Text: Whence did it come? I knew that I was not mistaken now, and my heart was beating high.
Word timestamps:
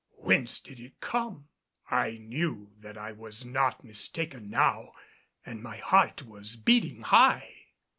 Whence 0.17 0.59
did 0.59 0.79
it 0.79 0.99
come? 0.99 1.49
I 1.91 2.17
knew 2.17 2.71
that 2.79 2.97
I 2.97 3.11
was 3.11 3.45
not 3.45 3.83
mistaken 3.83 4.49
now, 4.49 4.93
and 5.45 5.61
my 5.61 5.77
heart 5.77 6.23
was 6.23 6.55
beating 6.55 7.03
high. 7.03 7.67